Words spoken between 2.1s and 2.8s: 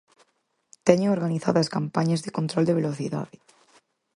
de control de